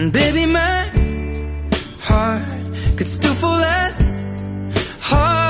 [0.00, 0.90] And baby, my
[2.00, 4.16] heart could still fall as
[4.98, 5.49] hard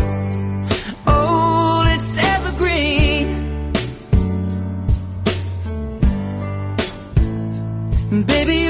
[8.25, 8.60] Baby,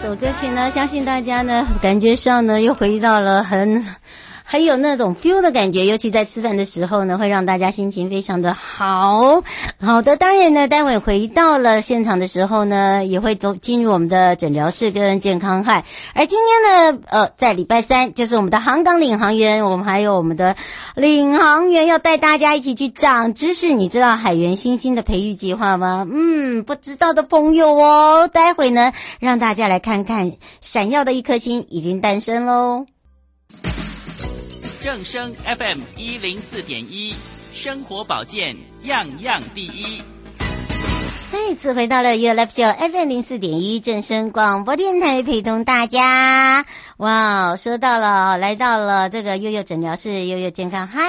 [0.00, 3.84] 首歌曲呢，相信大家呢，感觉上呢，又回到了很。
[4.50, 9.44] 很有那种 feel 的感觉，尤其在吃饭的时候呢，会让大家心情非常的好。
[9.80, 15.84] 好的，当然呢，待会回到了现场的时候呢，也会走进入我们的诊疗室跟健康嗨。
[16.14, 20.56] 而今天呢，呃，在礼拜三，就是我们的航港领航员，我们还有我们的
[20.96, 23.72] 领航员要带大家一起去长知识。
[23.72, 26.04] 你知道海员星星的培育计划吗？
[26.10, 32.86] 嗯，不知道的朋友哦，待会呢，让大家来看看闪耀的一颗星已经诞生喽。
[34.82, 37.14] 正声 FM 一零四点一，
[37.52, 40.00] 生活保健样样第一。
[41.30, 46.66] 再次回到了 You Live Show FM 零四点一正声广播电台，陪同大家。
[46.96, 51.00] 哇，说到了，来到了这个悠悠诊疗室，悠悠健康，嗨，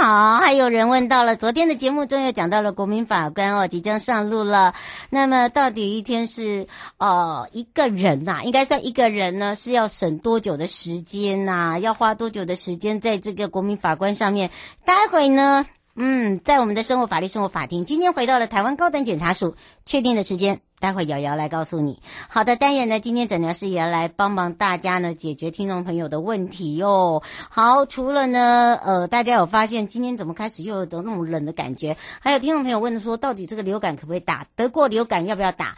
[0.00, 0.38] 好。
[0.38, 4.74] 还有人问到了，昨天的节目中又讲到了国民法官哦，即将上路了。
[5.10, 14.50] 那么到底一天是呃一个人呐、啊，应该算一个人呢，是要省多久的时间呐、要花多久的时间在这个国民法官上面？
[14.86, 15.66] 待会呢？
[15.96, 19.54] 嗯，在我们的生活法律生活法庭，今天回到了台湾高等检察署，
[19.86, 22.00] 确定的时间，待会瑶瑶来告诉你。
[22.28, 31.96] 好的，当然呢，今天诊疗师也要来帮忙大家呢，解决听众朋友的问题哟、好，除了呢，呃，大家有发现今天怎么开始又有的那种冷的感觉？
[32.18, 34.48] 还有听众朋友问说，到底这个流感可不可以打？
[34.56, 35.76] 得过流感要不要打？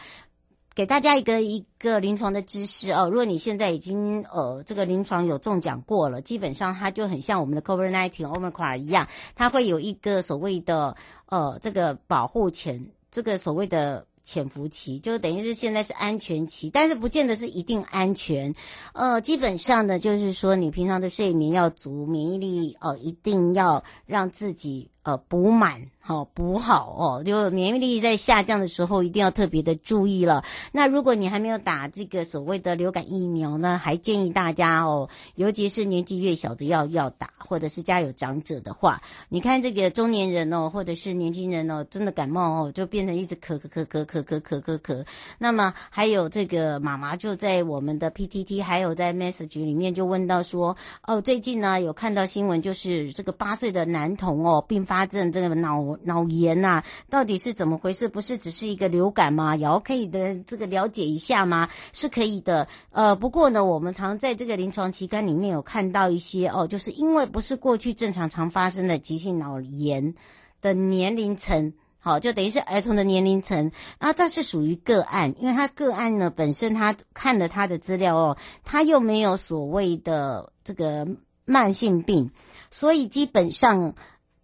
[0.77, 10.95] 给大家一个一个临床的知识哦，如果你现在已经呃这个临床有中奖过了，基本上它就很像我们的 COVID-19 Omicron 一样，它会有一个所谓的
[11.31, 18.55] 呃这个保护潜这个所谓的潜伏期，就等于是现在是安全期，但是不见得是一定安全。
[18.93, 25.81] 呃，基本上呢，就是说你平常的睡眠要足，免疫力呃一定要让自己呃补满。
[26.07, 30.45] 好补好哦，就免疫力在下降的时候，一定要特别的注意了。
[30.71, 45.05] 那如果你还没有打这个所谓的流感疫苗呢，还建议大家哦，尤其是年纪越小的要要打，或者是家有长者的话，你看这个中年人哦，或者是年轻人哦，真的感冒哦，就变成一直咳咳咳咳咳咳咳咳咳。
[45.39, 55.96] 那么还有这个妈妈就在我们的 PTT 还有在 Message 里面就问到说，哦，最近呢有看到新闻，就是这个八岁的男童哦，并发症这个脑。
[56.05, 58.09] 脑炎呐、啊，到底是怎么回事？
[58.09, 59.57] 不是只是一个流感吗？
[59.57, 61.69] 也可以的，这个了解一下吗？
[61.93, 62.69] 是可以的。
[62.91, 70.15] 呃，不过呢，我们常在这个临床期刊里面有看到一些哦，就是因为不是过去正常常发生的急性脑炎
[70.61, 81.07] 的年龄层，好，就等于是儿童的年龄层啊，这是属于个案，因为他个案呢本身他看了他的资料哦，他又没有所谓的这个
[81.45, 82.31] 慢性病，
[82.71, 83.95] 所以基本上。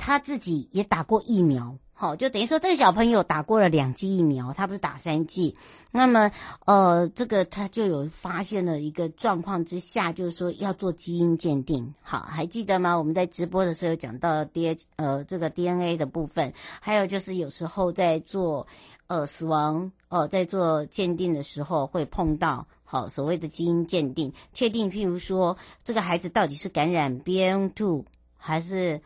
[0.05, 5.57] 他自己也打过疫苗，好，就等于说这个小朋友打过了两剂疫苗，他不是打三剂。
[5.93, 6.33] 那么，
[6.67, 11.95] 呃，这个他就有发现了一个状况之下，就是说要做基因鉴定。
[12.03, 12.99] 好，还记得吗？
[12.99, 18.67] 我们在直播的时候讲到 D 呃这个 DNA 的部分，还有就是有时候在做
[19.07, 28.05] 呃死亡呃在做鉴定的时候会碰到好所谓的基因鉴定，确定譬如说这个孩子到底是感染 B N two
[28.37, 29.01] 还是。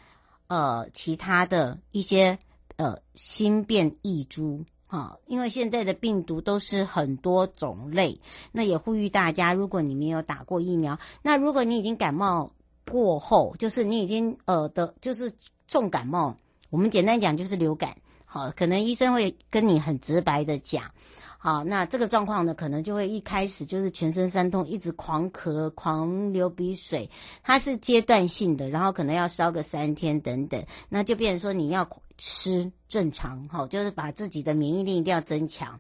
[0.49, 2.39] 呃，其他的一些
[2.77, 8.21] 呃新变异株哈，因为现在的病毒都是很多种类，
[8.53, 12.53] 那也呼吁大家，如果你没有打过疫苗，那如果你已经感冒
[12.89, 15.33] 过后，就是你已经呃的，就是
[15.67, 16.37] 重感冒，
[16.71, 20.93] 我们简单讲就是流感，好，可能医生会跟你很直白的讲。
[21.39, 27.09] 好，那这个状况呢，可能就会一开始就是全身酸痛，一直狂咳、狂流鼻水，
[27.43, 35.79] 它是阶段性的，然后可能要烧个三天等等，那就变成说你要吃正常，好，就是把自己的免疫力一定要增强，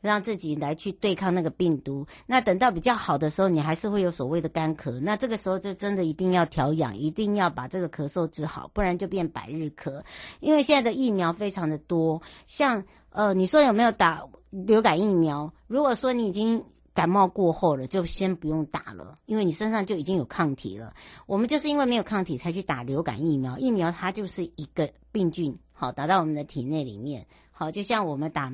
[0.00, 2.06] 让自己来去对抗那个病毒。
[2.26, 10.04] 那等到比较好的时候，你还是会有所谓的干咳，那这个时候就真的一定要调养，一定要把这个咳嗽治好，不然就变百日咳。
[10.40, 14.22] 因为现在的疫苗非常的多，像呃，你说有没有打？
[14.50, 20.94] 流感疫苗，如果说你已经感冒过后了，就先不用打了，因为你身上就已经有抗体了。
[21.26, 28.50] 我们就是因为没有抗体才去打流感疫苗，疫苗它就是一个病菌，好，打到我们的体内里面，好，就像我们打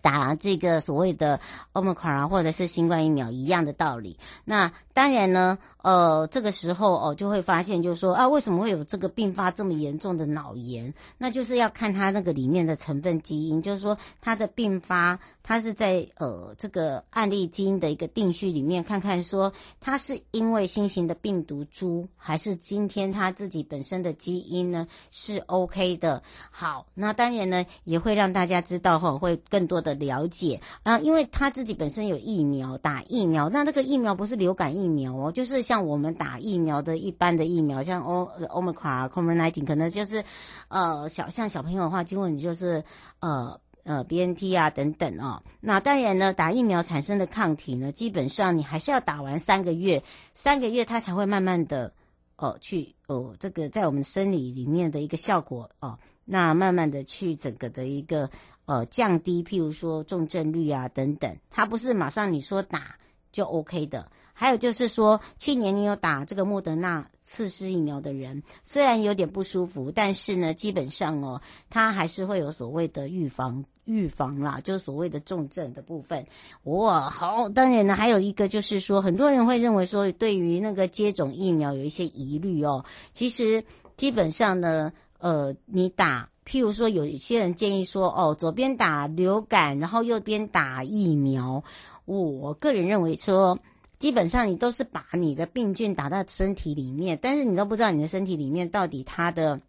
[0.00, 1.40] 打这个所谓的
[1.72, 4.16] Omicron 或者是新冠疫苗一样的道理。
[4.44, 10.92] 那当然呢，呃，这个时候哦，就会发现，就是说啊，为什么会有这个并发这么严重的脑炎？
[11.18, 26.24] 那就是要看它那个里面的成分基因，就是说它的并发，它是在呃这个案例基因的一个定序里面看看，说它是因为新型的病毒株，还是今天它自己本身的基因呢是 OK 的。
[26.50, 35.67] 好，那当然呢也会让大家知道哈，会更多的了解啊，因为他自己本身有疫苗，打疫苗，那这个疫苗不是流感疫苗哦，就是。
[35.68, 40.24] 像我们打疫苗的一般的疫苗，像 O Omicron、COVID-19，可能就是
[40.68, 42.82] 呃小像小朋友的话，经过你就是
[43.20, 45.42] 呃呃 BNT 啊等等哦。
[45.60, 50.02] 那当然呢，打疫苗产生的抗体呢，基本上你还是要打完三个月，
[50.34, 51.92] 三个月它才会慢慢的
[52.38, 58.30] 哦、去哦这个在我们生理里面的一个效果哦，那慢慢的去整个的一个
[58.64, 62.96] 呃降低，譬如说重症率啊等等，它不是马上你说打
[63.32, 64.10] 就 OK 的。
[64.40, 76.24] 还有就是说，去年你有打这个莫德纳次世疫苗的人，虽然有点不舒服，但是呢，基本上哦，他还是会有所谓的预防预防啦，就是所谓的重症的部分。
[76.62, 82.84] 哇，好，当然呢，还有一个就是说，很多人会认为说，对于那个接种疫苗有一些疑虑哦。
[83.10, 83.64] 其实
[83.96, 91.64] 基本上呢，呃，你打，譬如说，有些人建议说，哦，左边打流感，然后右边打疫苗。
[92.04, 93.58] 我个人认为说。
[93.98, 99.60] 基本上你都是把你的病菌打到身体里面，但是你都不知道你的身体里面到底它的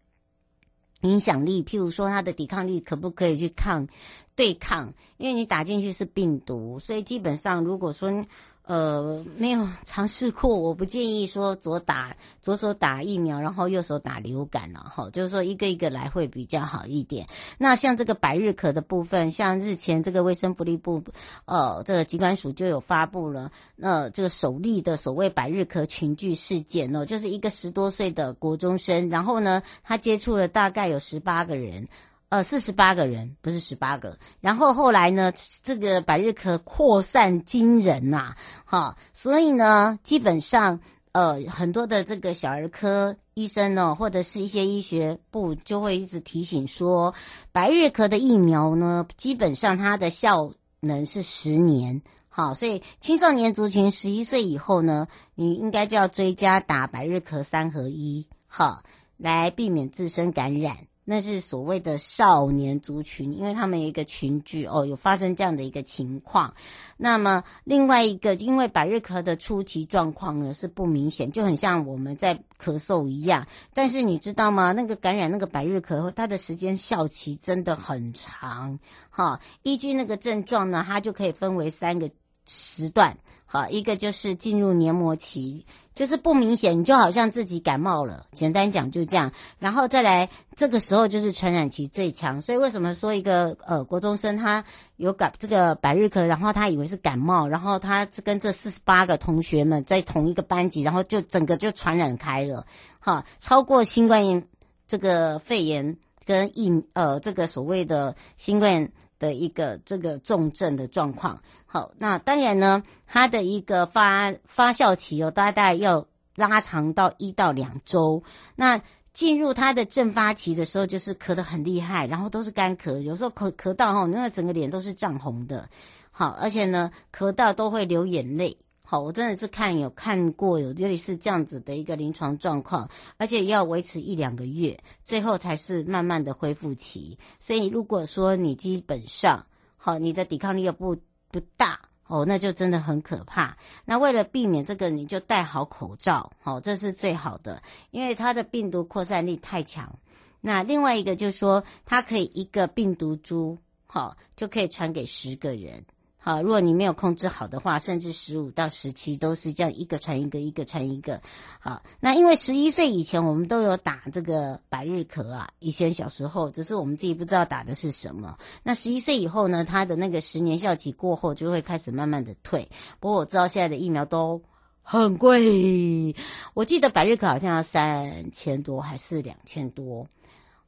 [1.01, 3.87] 影响力，譬如说它的抵抗力可不可以去抗
[4.35, 8.25] 对抗，因为你打进去是病毒，所以基本上如果说。
[8.69, 17.27] 呃，没有尝试过，我不建议说左打左手打疫苗，然后右手打流感了哈，就是说一个一个来会比较好一点。
[17.57, 21.03] 那像这个百日咳的部分，像日前这个卫生福利部
[21.45, 31.87] 呃这个疾管署就有发布了，那、呃、这个首例的所谓百日咳群聚事件哦，就是一个十多岁的国中生，然后呢他接触了大概有十八个人。
[32.29, 34.19] 呃，四十八个人，不是十八个。
[34.39, 35.33] 然后后来呢，
[35.63, 40.79] 这个百日咳扩散惊人呐、哈，所以呢，基本上，
[41.11, 47.15] 呃，很多的这个小儿科医生呢，或者是一些医学部就会一直提醒说，
[47.51, 58.83] 百日咳的疫苗呢，基本上它的效能是十年，好，所以青少年族群十一岁以后呢，你应该就要追加打百日咳三合一，好，
[59.17, 60.77] 来避免自身感染。
[61.11, 66.53] 那是所谓的少年族群，因为他们有一个群聚哦，有发生这样的一个情况。
[66.97, 73.47] 那么另外一个，因为百日咳的初期状况呢是不明显，就很像我们在咳嗽一样。
[73.73, 74.71] 但是你知道吗？
[74.71, 78.77] 那个感染那个百日咳，它的时间效期真的很长。
[79.09, 82.11] 哈，依据那个症状呢，它就可以分为三个
[82.45, 83.17] 时段。
[83.47, 85.65] 好，一个就是进入黏膜期。
[85.99, 89.33] 就是不明显，你就好像自己感冒了，简单讲就这样。
[89.57, 92.41] 然后再来，这个时候就是传染期最强。
[92.41, 94.63] 所以为什么说一个呃国中生他
[94.95, 102.65] 有感这个百日咳，然后他以为是感冒，然后他跟这四十八个同学们在同一个班级，然后就整个就传染开了，
[103.01, 104.45] 哈，超过新冠
[104.87, 108.93] 这个肺炎跟疫呃这个所谓的新冠。
[109.19, 111.41] 的一个这个重症的状况，
[111.71, 118.23] 好，那当然呢，它的一个发发酵期哦，大概要拉长到一到两周。
[118.55, 118.81] 那
[119.13, 125.69] 进入它的正发期的时候，就是咳得很厉害，然后都是干咳，有时候咳咳到哈，那整个脸都是涨红的，
[126.09, 128.57] 好，而且呢，咳到都会流眼泪。
[128.81, 137.19] 好，我真的是看有看过有类似这样子的一个临床状况，而且要维持一两个月，最后才是慢慢的恢复期。
[137.39, 139.45] 所以如果说你基本上
[139.77, 140.97] 好，你的抵抗力又不
[141.31, 143.57] 不大哦，那就真的很可怕。
[143.85, 149.97] 那为了避免这个，你就戴好口罩，好，这是最好的，因为它的病毒扩散力太强。
[150.41, 155.85] 那另外一个就是说，它可以一个病毒株好就可以传给十个人。
[156.21, 161.21] 好，如果你没有控制好的话，甚至十五到十七都是这样一个传一个，一个传一个。
[161.61, 168.37] 好，那因为十一岁以前我们都有打这个百日咳啊，以前小时候只是我们自己不知道打的是什么。
[168.63, 172.69] 那十一岁以后呢，它的那个十年效期过后就会开始慢慢的退。
[172.99, 174.41] 不过我知道现在的疫苗都
[174.81, 176.13] 很贵，
[176.53, 180.05] 我记得百日咳好像要三千多还是两千多。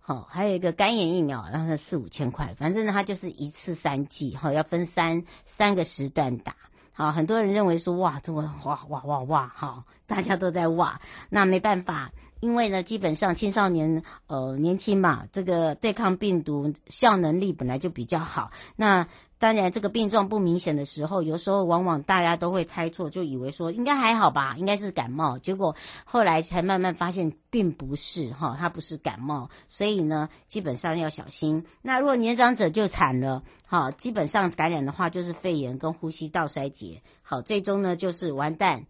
[0.04, 6.56] 好，还有一个肝炎疫苗，然后四五千块，反正呢，它就是一次三剂，哈，要分三三个时段打。
[6.92, 19.08] 好，很多人认为说，哇，这个哇哇哇哇，好，大家都在哇，那没办法，因为呢，基本上青少年呃年轻嘛，这个对抗病毒效能力本来就比较好，那
[19.42, 25.40] 当然，这个病状不明显的时候，有时候往往大家都会猜错，就以为说应该还好吧，应该是感冒。
[25.40, 29.50] 结果后来才慢慢发现，并不是哈，它不是感冒。
[29.68, 31.66] 所以呢，基本上要小心。
[31.82, 38.86] 那如果年长者就惨了，哈，基本上感染的话就是肺炎跟呼吸道衰竭，好，最终呢就是完蛋。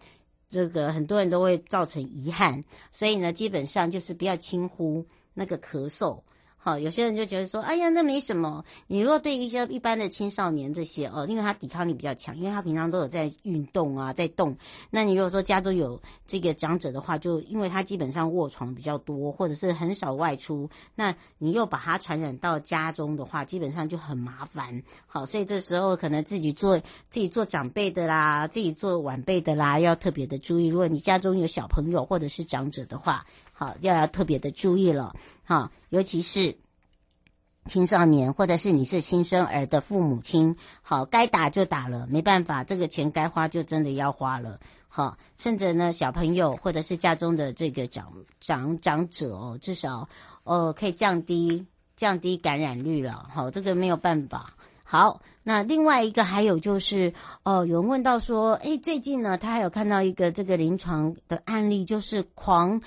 [0.50, 6.24] 这个很多人都会造成遗憾，所以呢，基本上就是不要轻忽那个咳嗽。
[6.64, 8.64] 好，有些人就觉得说，哎呀，那没什么。
[8.86, 14.56] 你如果对一些一般的青少年这些哦，因为他抵抗力比较强，因为他平常都有在运动啊，在动。
[14.92, 24.84] 那你如果说家中有这个长者的话，就因为他基本上卧床比较多，或者是很少外出，那你又把他传染到家中的话，基本上就很麻烦。
[25.08, 26.78] 好，所以这时候可能自己做
[27.10, 30.68] 自己做长辈的啦，自己做晚辈的啦，要特别的注意。
[30.68, 33.26] 如果你家中有小朋友或者是长者的话，
[33.62, 35.16] 好，要要特别的注意了。
[35.44, 36.58] 哈，尤其是
[37.68, 44.60] 青少年，或者是你是新生儿的父母亲，好，该打就打了，没办法，这个钱该花就真的要花了。
[44.88, 50.10] 好，甚至呢，小朋友或者是家中的这个长长长者哦，至少
[50.44, 53.30] 呃可以降低降低感染率了。
[53.32, 54.56] 好，这个没有办法。
[54.84, 57.14] 好，那另外一个还有就是，
[57.44, 62.82] 哦，有人问到说，哎，最近呢，他还有看到一个这个临床的案例，就是狂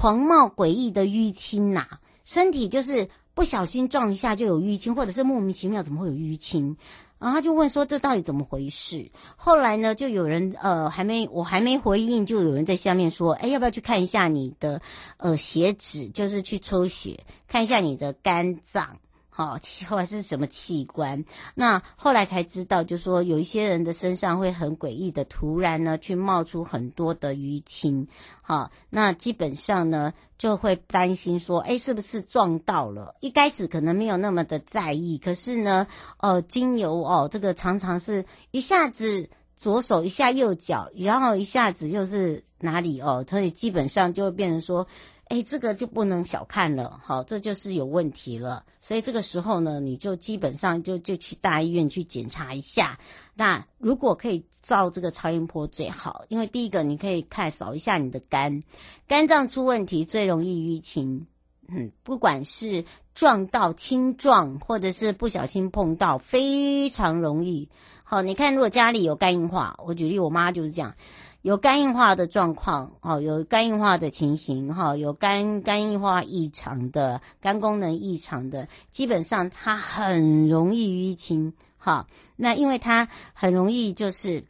[0.00, 1.98] 狂冒诡异的淤青呐。
[2.24, 6.76] 身体就是不小心撞一下就有淤青，或者是莫名其妙怎么会有淤青？
[7.18, 9.10] 然后他就问说，这到底怎么回事？
[9.34, 14.80] 后来呢，就有人呃还没我还没回应，就有人在下面说，哎，要不要去看一下你的
[15.16, 18.98] 呃血脂，就是去抽血看一下你的肝脏。
[19.38, 19.56] 好，
[19.88, 21.24] 或者是什么器官？
[21.54, 28.08] 那后来才知道，就说有一些人的身上会很诡异的，突然呢去冒出很多的淤青。
[28.42, 33.14] 好，那基本上呢就会担心说，哎，是不是撞到了？
[33.20, 44.88] 一开始可能没有那么的在意，可是呢，呃，经由哦，这个常常是一下子左手，一下右脚，然后一下子又是哪里哦，所以基本上就会变成说。
[45.28, 48.64] 哎，这个就不能小看了，好，这就是有问题了。
[48.80, 52.98] 所以这个时候呢，你就基本上就就去大医院去检查一下。
[53.34, 58.62] 那如果可以照这个超音波最好，因为第一个你可以看扫一下你的肝，
[59.06, 61.26] 肝脏出问题最容易淤青。
[61.70, 67.68] 嗯，不管是撞到轻撞，或者是不小心碰到，非常容易。
[68.02, 70.94] 好，你看如果家里有肝硬化，我举例，我妈就是这样。
[71.40, 84.44] 有肝硬化的状况，哦，有肝硬化的情形，哈，有肝肝硬化异常的，肝功能异常的，基本上它很容易淤青，哈，那因为它很容易就是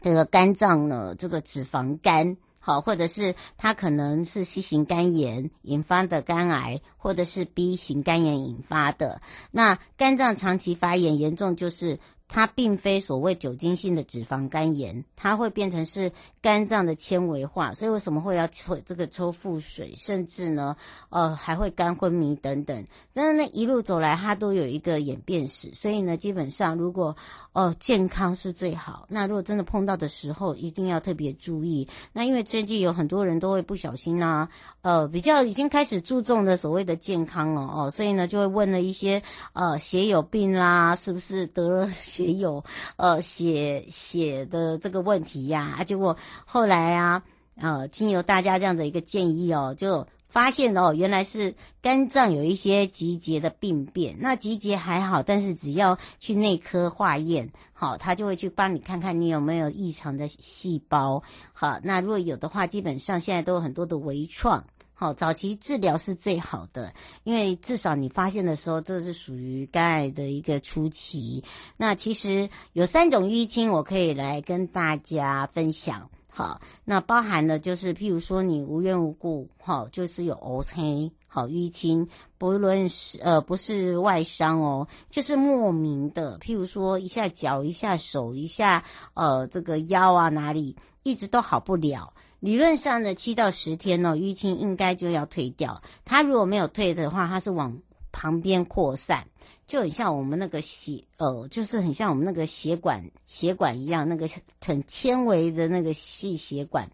[0.00, 11.98] 这个肝脏呢，这个脂肪肝，好，或者是它可能是 C 型肝炎引发的肝癌，或者是 B 型肝炎引发的，那肝脏长期发炎严重就是。
[12.28, 16.10] 它并非所谓酒精性的脂肪肝炎，它会变成是
[16.40, 20.76] 肝脏的纤维化，所以为什么会要抽这个抽腹水，甚至呢，
[21.10, 22.86] 呃，还会肝昏迷等等。
[23.12, 27.16] 但是那一路走来，它都有一个演变史，所以呢，基本上如果
[27.52, 29.06] 哦、呃、健康是最好。
[29.08, 31.86] 那如果真的碰到的时候，一定要特别注意。
[32.12, 34.48] 那因为最近有很多人都会不小心啊，
[34.82, 42.24] 呃，比较已经开始注重的所谓的健康了哦，所以呢，就会问了一些呃血友病啦，是不是得了血？
[42.24, 42.64] 也有
[42.96, 47.22] 呃血血的这个问题呀，啊，结果后来啊，
[47.56, 54.16] 呃，经由大家这样的一个建议哦，就发现哦，原来是肝脏有一些集结的病变。
[54.20, 61.22] 那集结还好，但是只要去内科化验，好，他就会去帮你看看你有没有异常的细胞。
[61.52, 64.64] 好，那如果有的话，基本上现在都有很多的微创。
[64.96, 71.42] 好，早期治疗是最好的，因为至少你发现的时候，这是属于肝癌的一个初期。
[71.76, 76.08] 那其实有三种淤青，我可以来跟大家分享。
[76.28, 92.12] 好，那包含了就是，譬如说你无缘无故，好，就是有乌青，好淤青，不论是呃不是外伤哦，就是莫名的，譬如说一下脚，一下手，一下呃这个腰啊哪里，一直都好不了。
[92.44, 95.80] 理论上呢，七到十天呢，淤青应该就要退掉。
[96.04, 97.80] 它如果没有退的话，它是往
[98.12, 99.26] 旁边扩散，
[99.66, 104.28] 就很像我们那个血，呃，就是很像我们那个血管血管一样，那个
[104.60, 106.90] 很纤维的那个细血管，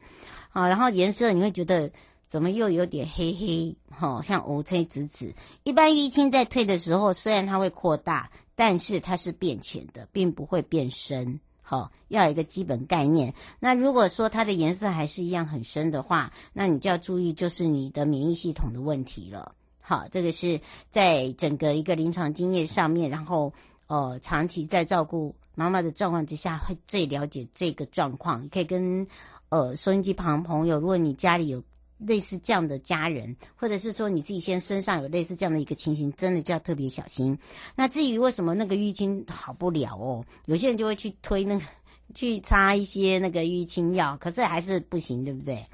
[0.50, 1.90] 啊，然后颜色你会觉得
[2.28, 5.34] 怎么又有点黑黑，哈，像乌青紫紫。
[5.64, 11.40] 一般淤青在退的时候，虽然它会扩大，但是它是变浅的，并不会变深。
[11.70, 13.32] 好，要有一个基本概念。
[13.60, 19.54] 那如果说它的颜色还是一样很深的话，那你就要注意，就是你的免疫系统的问题了。
[19.80, 23.54] 好，这个是在整个一个临床经验上面，然后
[23.86, 28.42] 呃长期在照顾妈妈的状况之下，会最了解这个状况。
[28.42, 29.06] 你可以跟
[29.48, 31.62] 呃收音机旁朋友，如果你家里有
[32.06, 37.38] 类似这样的家人，或者是说你自己先身上有类似这样的一个情形，真的就要特别小心。
[37.76, 41.62] 那至于为什么那个淤青好不了哦， 有些人就会去推那个
[42.14, 45.66] 去擦一些那个淤青药，可是还是不行，对不对？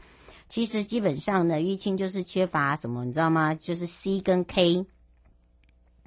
[0.49, 3.55] 其实基本上呢，淤青就是缺乏什么，你知道吗？
[3.55, 4.87] 就是 C 跟 K。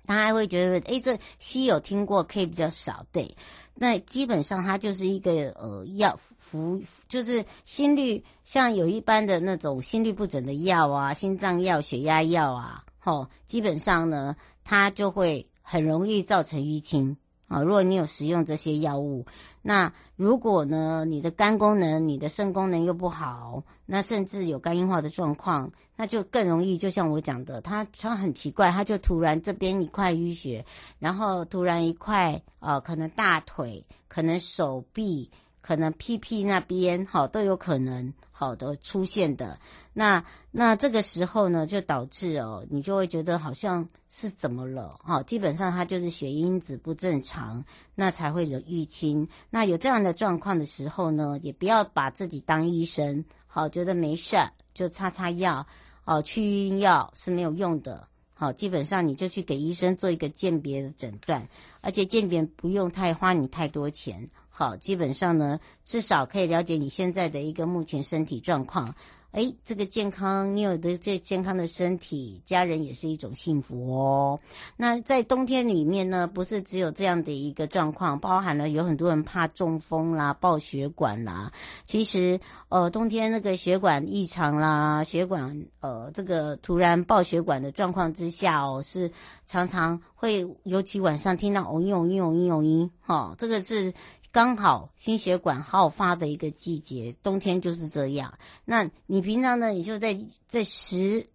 [0.06, 3.36] 他还会觉得，诶，这 C 有听过，K 比较少，对。
[3.82, 17.16] 那基本上它就是一个呃药服，就是心率，像有一般的那种心率不整的药啊，心脏药、血压药啊，吼，基本上呢，它就会很容易造成淤青。
[17.50, 19.26] 啊，如果你有使用这些药物，
[19.62, 26.78] 那如果呢，你的肝功能、你的肾功能又不好，那甚至有肝硬化的状况，那就更容易。
[26.78, 30.66] 就像我讲的，它它很奇怪，它就突然这边一块淤血，
[31.00, 35.30] 然后突然一块，呃，可能大腿，可能手臂。
[35.62, 39.60] 可能屁屁那边好都有可能好的出现的，
[39.94, 45.22] 那那这个时候呢，就导致哦，你就会觉得好像是怎么了哈？
[45.24, 47.64] 基本上它就是血因子不正常，
[47.96, 49.28] 那才会有淤青。
[49.50, 54.38] 那有这样的状况的时候呢，也不要把自己当医生，好觉得没事
[54.74, 55.68] 就擦擦药，
[56.06, 58.08] 哦，去瘀药是没有用的。
[58.34, 61.46] 好，基本上你就去给医生做一个鉴别的诊断，
[61.82, 64.30] 而且鉴别不用太花你太多钱。
[64.60, 68.94] 好，基本上呢，至少可以了解你现在的一个目前身体状况。
[69.32, 74.40] 哎，这个健康，你有的这健康的身体，家人也是一种幸福哦。
[74.76, 81.54] 那在冬天里面呢，不是只有这样的一个状况，包含了有很多人怕中风啦、爆血管啦。
[81.86, 89.12] 其实，呃，冬天那个血管异常啦，血管呃这个突然爆血管的状况之下哦，是
[89.46, 93.94] 常常会，尤其晚上听到嗡音嗡音嗡音嗡，哈，这个是。
[94.32, 98.38] 刚好心血管好发的一个季节，冬天就是这样。
[98.66, 99.70] 那你平常呢？
[99.70, 101.28] 你就在在食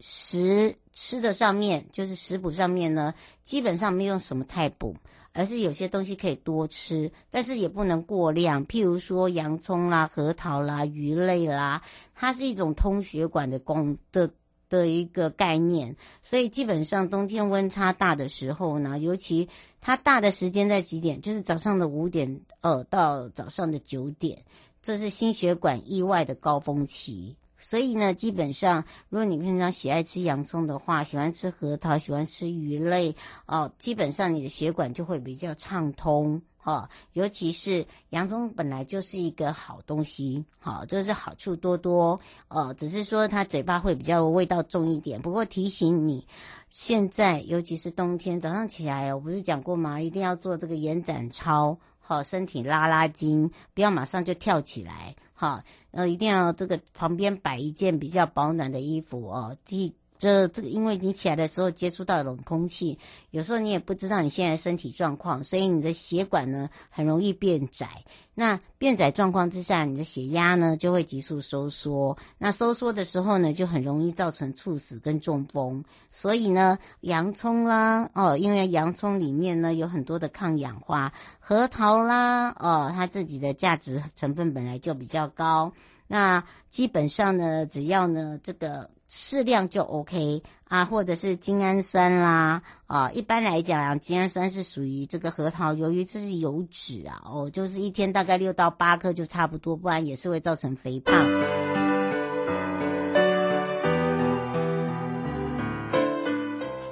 [0.00, 4.96] 食吃的上面，就是食补上面呢，基本上没有什么太补，
[5.32, 8.66] 而是有些东西可以多吃，但是也不能过量。
[8.66, 11.82] 譬如说洋葱啦、核桃啦、鱼类啦，
[12.14, 14.30] 它是一种通血管的功的。
[14.70, 19.50] 的一个概念，所以基本上冬天温差大的时候呢，尤其
[19.82, 21.20] 它大的时间在几点？
[21.20, 24.44] 就是早上的五点，呃，到早上的九点，
[24.80, 27.36] 这是心血管意外的高峰期。
[27.58, 33.14] 所以呢，基本上如果你平常喜爱吃洋葱的话，喜欢吃核桃，喜欢吃鱼类，
[33.46, 36.40] 哦、基本上你的血管就会比较畅通。
[36.62, 42.20] 哈，尤其是洋葱本来就是一个好东西，好，就是好处多多。
[42.48, 45.22] 哦，只是说它嘴巴会比较味道重一点。
[45.22, 46.26] 不过提醒你，
[46.70, 50.00] 现在尤其是冬天，早上起来，我不是讲过吗？
[50.00, 55.16] 一定要做这个延展操，好，身体拉拉筋，不要马上就跳起来。
[55.32, 59.94] 好，呃，一定要这个旁边摆一件比较保暖的衣服哦，记。
[60.20, 62.98] 这这个，因为你起来的时候接触到冷空气，
[63.30, 68.04] 有时候你也不知道你现在身体状况，所以你的血管呢很容易变窄。
[68.34, 72.16] 那变窄状况之下，你的血压呢就会急速收缩。
[72.38, 75.84] 那收缩的时候呢，就很容易造成猝死跟中风。
[76.10, 85.72] 所以呢，洋葱啦，哦，因为洋葱里面呢有很多的抗氧化，核桃啦，哦，它自己的价值成分本来就比较高。
[86.06, 88.90] 那基本上呢，只要呢这个。
[89.12, 101.12] 适量就 OK 啊，或者是精氨酸啦啊，一般来讲，精氨酸是属于这个核桃，由于这是油脂啊，哦，就是一天大概六到八颗就差不多，不然也是会造成肥胖。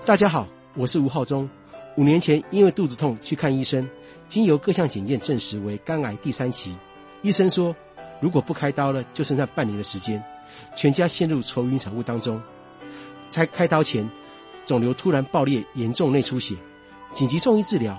[0.05, 1.49] 大家好，我是吴浩中，
[1.97, 3.89] 五年前因为肚子痛去看医生，
[4.27, 6.75] 经由各项检验证实为肝癌第三期，
[7.23, 7.77] 医生说
[8.19, 10.21] 如果不开刀了，就剩下半年的时间。
[10.75, 12.41] 全家陷入愁云惨雾当中。
[13.29, 14.09] 在开刀前，
[14.65, 16.55] 肿瘤突然爆裂，严重内出血，
[17.13, 17.99] 紧急送医治疗。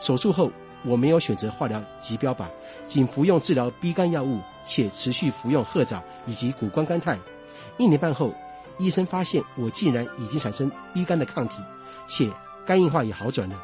[0.00, 0.50] 手术后，
[0.84, 2.46] 我没有选择化疗及标靶，
[2.86, 7.18] 仅服用治疗 B 肝药物，且持续服用褐藻以及谷胱甘肽。
[7.78, 8.34] 一年半后，
[8.78, 11.56] 医生发现我竟然已经产生 B 肝的抗体，
[12.06, 12.28] 且
[12.66, 13.56] 肝硬化也好转了。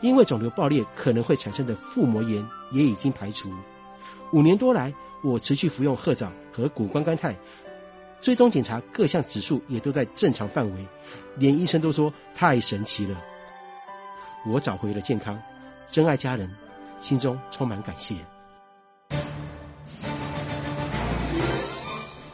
[0.00, 3.50] 因为肿瘤爆裂可能会产生的腹膜炎也已经排除。
[4.32, 7.34] 五年多来，我持续服用褐藻和谷胱甘肽，
[8.20, 10.86] 追踪检查各项指数也都在正常范围，
[11.36, 13.20] 连医生都说太神奇了。
[14.46, 15.40] 我找回了健康，
[15.90, 16.48] 珍爱家人，
[17.00, 18.14] 心中充满感谢。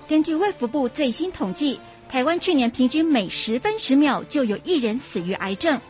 [0.07, 5.81] 根据卫福部最新统计，台湾去年平均每十分十秒就有一人死于癌症。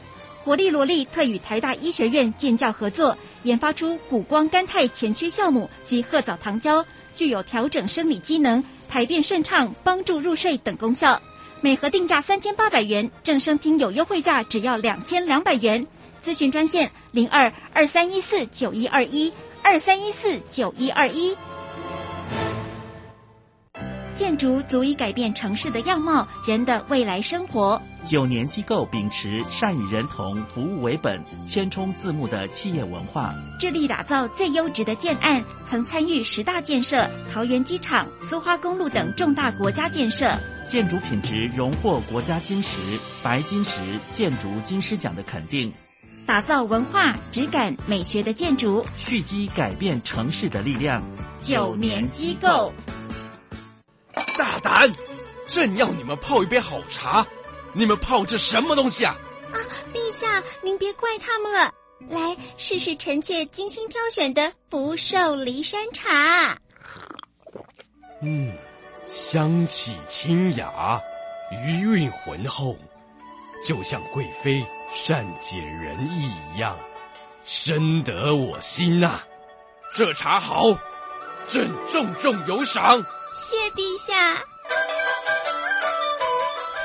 [0.45, 6.85] 活力罗力特与台大医学院建教合作，研发出谷胱甘肽前驱酵母及褐藻糖胶，
[7.17, 11.19] 具有调整生理机能、排便顺畅、帮助入睡等功效。
[11.63, 15.87] 每盒定价三千八百元，正声听有优惠价只要两千两百元。
[16.23, 21.35] 咨询专线零二二三一四九一二一二三一四九一二一。
[24.15, 27.81] 建筑足以改变城市的样貌，人的未来生活。
[28.07, 40.31] 九年机构秉持善与人同、服务为本、千充自牧的企业文化，致力打造最优质的建案，曾参与十大建设、桃园机场、苏花公路等重大国家建设。
[40.69, 42.79] 建筑品质荣获国家金石、
[43.23, 43.81] 白金石
[44.13, 45.73] 建筑金狮奖的肯定。
[46.27, 51.03] 打造文化、质感、美学的建筑，蓄积改变城市的力量。
[51.43, 52.73] 九年机构。
[54.65, 54.93] 大胆！
[55.47, 57.25] 朕要你们泡一杯好茶，
[57.75, 59.15] 你们泡这什么东西啊？
[59.53, 59.61] 啊，
[59.93, 61.71] 陛下，您别怪他们了。
[62.09, 66.57] 来，试试臣妾精心挑选的福寿梨山茶。
[68.23, 68.57] 嗯，
[69.07, 70.99] 香气清雅，
[71.67, 72.75] 余韵浑厚，
[73.67, 76.75] 就像贵妃善解人意一样，
[77.45, 79.25] 深得我心呐、啊。
[79.95, 80.77] 这茶好，
[81.51, 83.05] 朕重重有赏。
[83.35, 84.43] 谢陛下。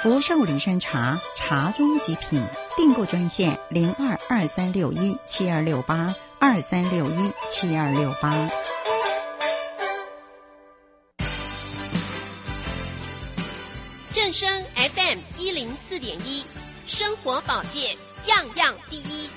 [0.02, 2.42] 福寿梨山茶，茶中极品。
[2.78, 8.34] 订购专线零二二三六一七二六八二三六一七二六八。
[14.13, 16.46] 正声 FM 一零四点一，
[16.88, 19.30] 生活保健样样第一。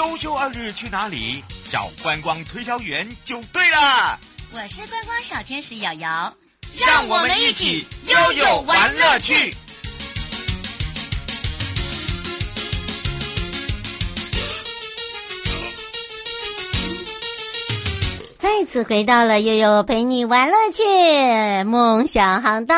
[0.00, 1.44] 周休二日去哪里？
[1.70, 4.18] 找观光推销员就对了。
[4.50, 6.34] 我是观光小天使瑶瑶，
[6.78, 9.54] 让我们一起悠悠玩乐趣。
[18.40, 20.82] 再次回到了悠悠陪你玩乐趣，
[21.64, 22.74] 梦想航道。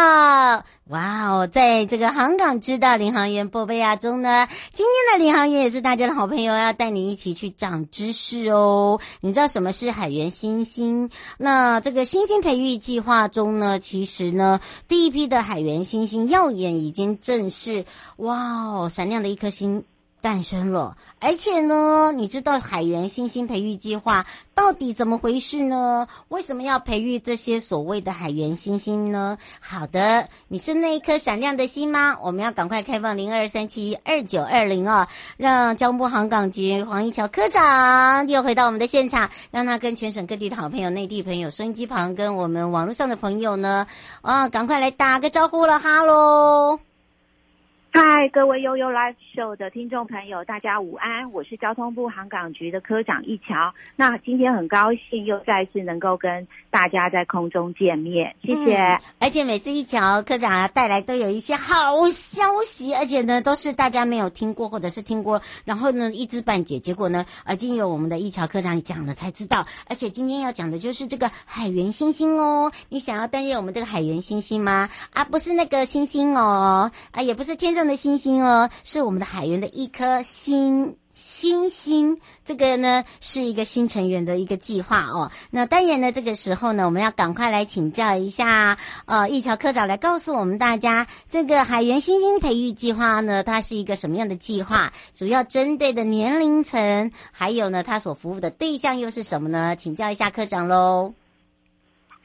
[0.89, 8.99] 哇哦，在这个航港知道领航员波贝亚中呢，今天的领航员也是大家的好朋友，要带你一起去长知识哦。
[9.21, 11.11] 你知道什么是海员星星？
[11.39, 17.85] 那这个星星培育计划中呢，其实呢，第一批的海员星星耀眼已经正式，
[18.17, 19.85] 哇哦，闪亮的一颗星。
[20.23, 26.07] 诞生了，而且呢，你知道海员星星培育计划到底怎么回事呢？
[26.29, 29.37] 为什么要培育这些所谓的海员星星呢？
[29.59, 32.17] 好的，你是那一颗闪亮的星吗？
[32.23, 43.89] 我们要赶快开放零二三七二九二零哦，让交通部航港局黄一桥科长又回到我们的现场，让他跟全省各地的好朋友、内地朋友、收音机旁跟我们网络上的朋友呢，
[44.21, 46.79] 啊，赶快来打个招呼了，哈喽。
[47.95, 51.31] 嗨，各位悠悠 Live Show 的听众朋友，大家午安！
[51.31, 53.75] 我是交通部航港局的科长一桥。
[53.97, 58.99] 那今天很高兴又再次能够跟大家在空中见面，谢谢。
[59.19, 69.67] 而且每次一桥科长啊带来都有一些好消息，而且呢都是大家没有听过或者是听过，然后呢一知半解，结果呢呃经由我们的一桥科长讲了才知道。
[69.87, 74.89] 而且今天要讲的就是这个海员星星哦，你想要担任我们这个海员星星吗？
[75.13, 77.82] 啊，不是那个星星哦，啊也不是天上。
[77.87, 82.19] 的星星哦，是我们的海员的一颗星星星。
[82.45, 85.31] 这个呢是一个新成员的一个计划哦。
[85.51, 94.93] 那当然呢，这个时候呢，我们要赶快来请教一下呃，易桥科长来告诉我们大家，这个海员星星培育计划呢，它是一个什么样的计划？
[95.15, 99.77] 主要针对的年龄层，还有呢，它所服务的对象又是什么呢？
[99.77, 101.15] 请教一下科长喽。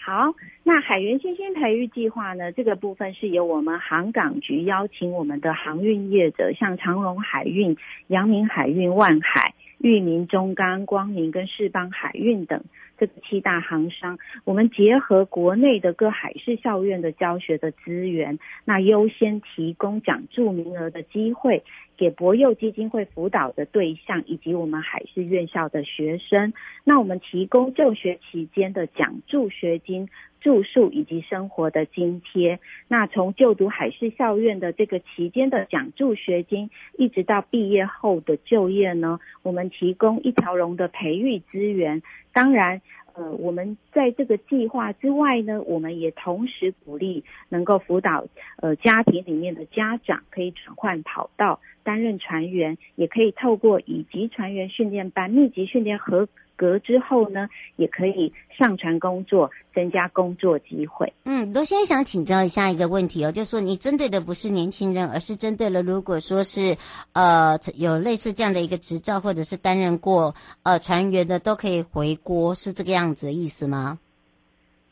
[0.08, 7.76] 好，那海员星星培育计划呢，这个部分是由我们航港局邀请我们的航运业者，像长荣海运、
[8.08, 12.64] 阳明海运、万海、裕民、中钢、光明跟世邦海运等
[12.98, 21.66] 这七大航商，我们结合国内的各海事校院的教学的资源，那优先提供奖助名额的机会。
[21.98, 30.08] 给博幼基金会辅导的对象以及我们海事院校的学生，那我们提供就学期间的奖助学金、
[30.40, 32.60] 住宿以及生活的津贴。
[32.88, 42.04] 那从就读海事校院的这个期间的奖助学金，一直到毕业后的就业呢，我们提供一条龙的培育资源。
[42.32, 42.82] 当然。
[43.20, 57.48] 呃，我们在这个计划之外呢，我们也同时鼓励能够辅导呃家庭里面的家长可以转换跑道，担任船员，也可以透过乙级船员训练班密集训练合格之后呢，
[57.78, 61.14] 也可以上船工作，增加工作机会。
[61.24, 66.76] 嗯，罗先生想请教一下一个问题哦，就是说你针对的不是年轻人，而是针对了如果说是
[67.14, 73.98] 呃有类似这样的一个执照，或者是担任过呃船员的，都可以回国，是这个样子的意思吗？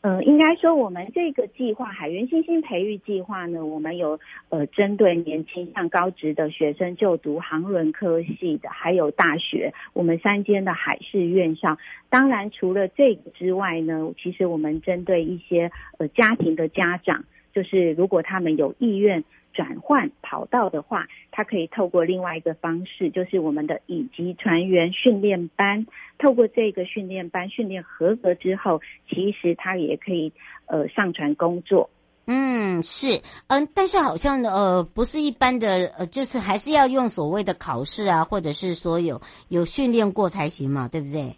[0.02, 11.76] 嗯，应该说我们这个计划海员新兴培育计划呢，我们有呃针对年轻像高职的学生就读航轮科系的，还有大学，我们三间的海事院校。
[12.08, 19.24] 当然，除了这个之外呢，其实我们针对一些呃家庭的家长，就是如果他们有意愿。
[19.56, 25.86] 转换跑道的话，他可以透过另外一个方式，就是我们的乙级船员训练班。
[26.18, 30.32] 透过这个训练班训练合格之后，其实他也可以
[30.66, 31.88] 呃上船工作。
[32.26, 41.36] 嗯，是，嗯，但是好像呃不是一般的呃，就是还是要用所谓的考试啊，或者是说有有训练过才行嘛，对不对？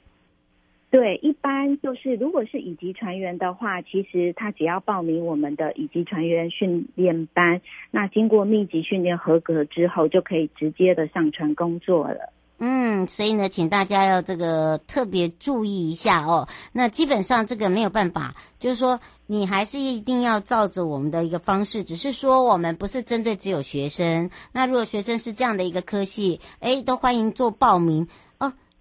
[0.90, 12.32] 对，一般就是如果是乙级船员的话，其实他只要报名我们的乙级船员训练班，那经过密集训练合格之后，就可以直接的上船工作了。
[12.60, 16.48] 嗯，所以呢，请大家要这个特别注意一下哦。
[16.72, 24.30] 那基本上这个没有办法，就是说你还是一定要照着我们的一个方式，只是说我们不是针对只有学生。
[24.52, 28.08] 那如果学生是这样的一个科系，诶，都欢迎做报名。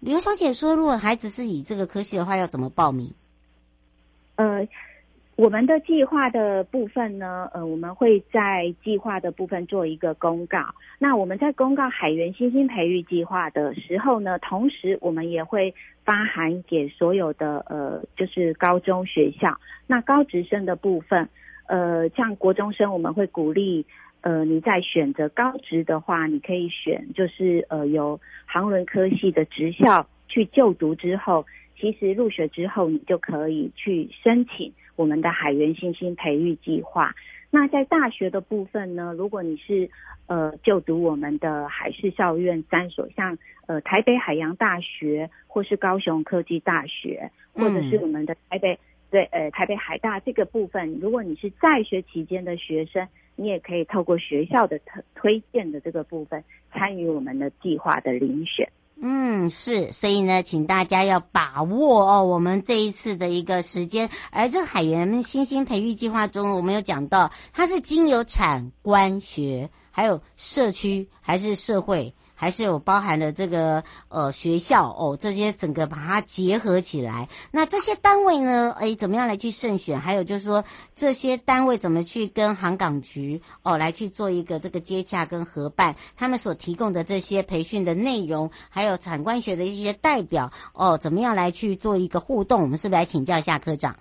[0.00, 3.12] 刘小姐说：“如果孩子是以这个科系的话，要怎么报名？”
[4.36, 4.68] 呃，
[5.34, 10.58] 我们的计划的部分呢，呃，我们会在计划的部分做一个公告。
[11.00, 19.58] 那我们在公告海源新兴培育计划的时候呢，同时我们也会发函给所有的呃，就是高中学校。
[19.88, 21.28] 那高职生的部分，
[21.66, 23.84] 呃，像国中生，我们会鼓励。
[24.20, 31.46] 呃，你在选择高职的话，你可以选就是呃有航轮科系的职校去就读之后，
[31.78, 37.14] 其实入学之后你就可以去申请我们的海员新兴培育计划。
[37.50, 39.88] 那在大学的部分呢，如果你是
[40.26, 48.78] 呃就读我们的海事校院三所，像呃台北海洋大学或是高雄科技大学，或者是我们的台北。
[49.10, 58.70] 对，呃，台北海大这个部分，如果你是在学期间的学生，你也可以透过学校的推推荐的这个部分，参与我们的计划的遴选。
[59.00, 64.10] 嗯，是，所以呢，请大家要把握哦，我们这一次的一个时间。
[64.32, 72.12] 而这海员新兴培育计划中，我们有讲到，它是经由产官学，还有社区，还是社会。
[72.40, 77.28] 还是有包含了这个呃学校哦，这些整个把它结合起来。
[77.50, 79.98] 那这些单位呢，诶，怎么样来去慎选？
[79.98, 85.96] 还有就是说，这些单位怎么去跟航港局哦来去做一个这个接洽跟合办？
[86.16, 92.62] 他们所提供的这些培训的内容，还有产官学的一些代表哦，怎么样来去做一个互动？
[92.62, 93.96] 我们是不是来请教一下科长？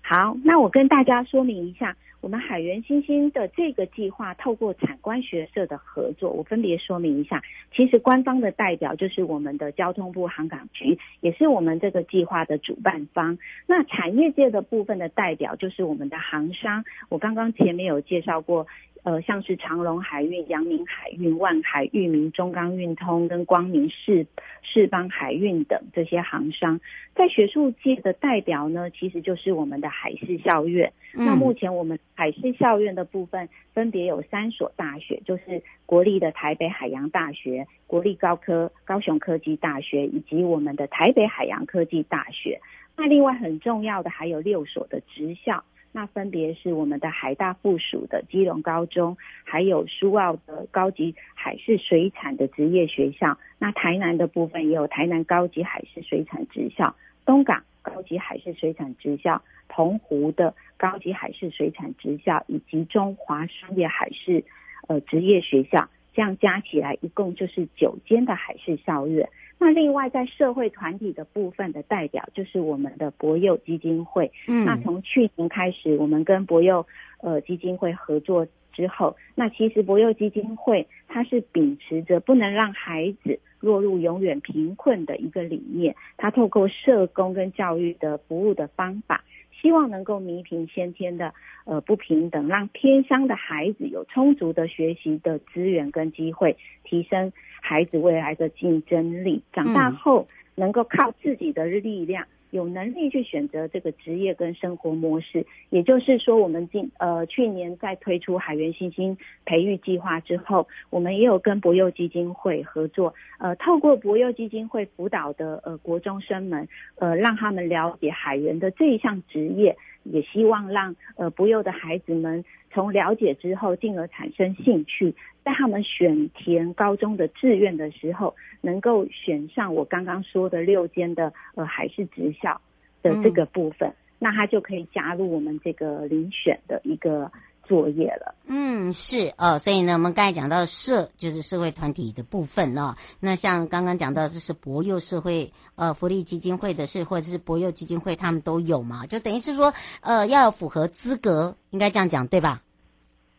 [0.00, 1.96] 好，那我跟大家说明一下。
[2.24, 7.42] 我们海员新兴的这个计划，透过产官学社的合作，我分别说明一下。
[7.70, 13.36] 其实官方的代表就是我们的交通部航港局，也是我们这个计划的主办方。
[13.66, 16.86] 那产业界的部分的代表就是我们的航商。
[17.10, 18.66] 我刚刚前面有介绍过。
[19.04, 24.26] 呃，像是长荣海运、阳明海运、万海、裕民、中钢运通跟光明世
[24.62, 26.80] 世邦海运等这些行商，
[27.14, 30.90] 在学术界的代表呢，其实就是我们的海事校院。
[31.14, 31.26] 嗯。
[31.26, 42.58] 那目前我们海事校院的部分分别有三所大学，就是国立的台北海洋大学、国立高科高雄科技大学以及我们的台北海洋科技大学。
[42.96, 45.62] 那另外很重要的还有六所的职校。
[45.96, 53.38] 那分别是我们的海大附属的基隆高中，还有苏澳的高级海事水产的职业学校。
[53.60, 64.42] 那台南的部分也有台南高级海事水产职校、东港高级海事水产职校、澎湖的高级海事水产职校，以及中华商业海事
[64.88, 65.88] 呃职业学校。
[66.12, 69.28] 这样加起来一共就是九间的海事校院。
[69.58, 74.30] 那另外在社会团体的部分的代表就是我们的博幼基金会。
[74.46, 76.86] 嗯，那从去年开始，我们跟博幼
[77.20, 89.24] 呃基金会合作之后，那其实博幼基金会它是秉持着不能让孩子落入永远贫困的一个理念，它透过社工跟教育的服务的方法。
[89.64, 91.32] 希望能够弥平先天的
[91.64, 99.42] 呃不平等，让偏乡的孩子有充足的学习的资源跟机会，提升孩子未来的竞争力。
[99.54, 105.44] 长大后能够靠自己的力量有能力去选择这个职业跟生活模式。
[105.70, 125.14] 也就是说，我们今呃去年在推出海员新星培育计划之后，我们也有跟博幼基金会合作，呃，透过博幼基金会辅导的呃国中生们，呃，让他们了解海员的这一项职业，也希望让呃不幼的孩子们从了解之后，进而产生兴趣。
[125.44, 132.58] 在他们选填高中的志愿的时候，能够选上我刚刚说的六间的呃海事职校
[133.02, 137.30] 的这个部分，嗯、那他就可以加入我们这个遴选的一个
[137.66, 138.34] 作业了。
[138.46, 142.96] 嗯，是哦，所以呢，我们刚才讲到社就是社会团体的部分哦。
[143.20, 149.06] 那像刚刚讲到这是博幼社会呃福利基金会的事，或者是博幼基金会，他们都有嘛？
[149.06, 152.62] 就等于是说呃要符合资格，应该这样讲对吧？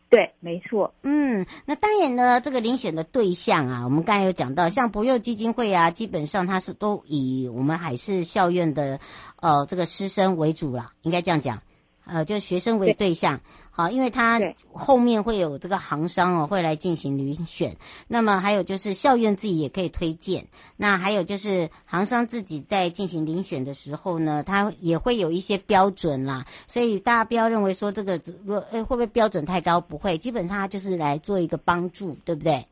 [0.08, 0.94] 对，没错。
[1.02, 9.00] 嗯，那当然呢，这个遴选的对象啊，我们刚才有讲到，像博幼基金会啊，基本上它是都以我们海事校院的
[9.40, 11.60] 呃这个师生为主啦，应该这样讲。
[12.08, 13.40] 呃，就是学生为对象，
[13.76, 14.40] 好，因为他
[14.72, 17.76] 后面会有这个行商哦，会来进行遴选。
[18.08, 20.46] 那么还有就是校院自己也可以推荐。
[20.78, 26.46] 那还有就是行商自己在进行遴选的时候呢，他也会有一些标准啦。
[26.66, 32.66] 所以大家不要认为说这个呃会不会标准太高，不会，基本上他就是来做一个帮助，对不对？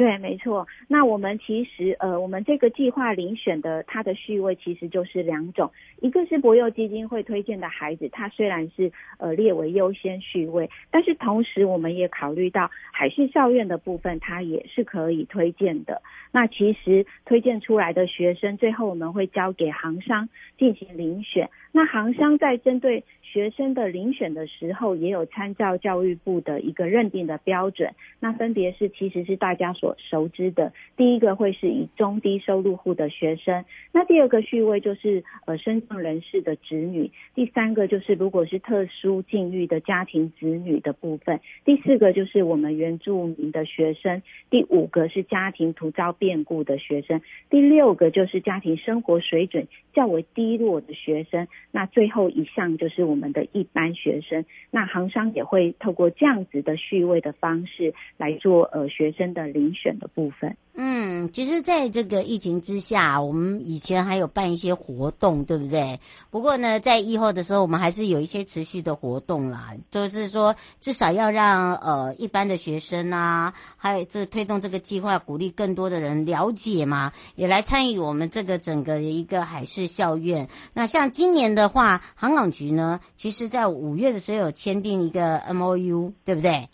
[0.00, 0.66] 对，没错。
[0.88, 5.70] 那我们其实，呃，我们这个计划遴选的它的序位其实就是两种，
[6.00, 16.00] 一个是博幼基金会推荐的孩子，他虽然是呃列为优先序位，但是同时我们也考虑到海事校院的部分，它也是可以推荐的。
[16.32, 21.50] 那其实推荐出来的学生，最后我们会交给行商进行遴选。
[21.72, 53.19] 那行商在针对学生的遴选的时候，也有参照教育部的一个认定的标准，那分别是其实是大家所熟知的，第一个会是以中低收入户的学生，那第二个序位就是呃身障人士的子女，第三个就是如果是特殊境遇的家庭子女的部分，第四个就是我们原住民的学生，第五个是家庭突遭变故的学生，第六个就是家庭生活水准较为低落的学生，那最后一项就是我们。
[53.20, 60.56] 我们的一般学生，那航商也会透过这样子的序位的方式来做呃学生的遴选的部分。
[60.72, 65.98] 嗯，其实，在这个疫情之下，我们以前还有办一些活动，对不对？
[66.30, 80.48] 不过呢，在疫后的时候，我们还是有一些持续的活动啦，就是说，至少要让呃一般的学生啊，还有这推动这个计划，鼓励更多的人了解嘛，也来参与我们这个整个一个海事校院。
[80.72, 86.70] 那像今年的话，航港局呢，其实在五月的时候有签订一个 MOU，对不对？